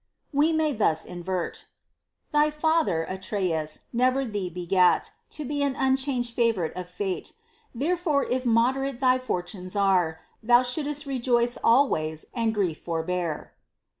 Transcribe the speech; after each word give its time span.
86 0.33 0.33
HOW 0.33 0.39
A 0.39 0.45
YOUNG 0.45 0.57
MAN 0.57 0.65
OUGHT 0.65 0.71
we 0.71 0.71
may 0.71 0.77
thus 0.79 1.05
invert: 1.05 1.65
Thy 2.31 2.49
father, 2.49 3.03
Atreus, 3.07 3.79
never 3.93 4.25
thee 4.25 4.49
begat, 4.49 5.11
To 5.29 5.45
be 5.45 5.61
an 5.61 5.75
unchanged 5.77 6.33
favorite 6.33 6.75
of 6.75 6.89
Fate: 6.89 7.33
Therefore, 7.75 8.25
if 8.25 8.43
moderate 8.43 8.99
thy 8.99 9.19
fortunes 9.19 9.75
are, 9.75 10.19
Thou 10.41 10.63
shouldst 10.63 11.05
rejoice 11.05 11.55
always, 11.63 12.25
and 12.33 12.51
grief 12.51 12.79
forbear. 12.81 13.53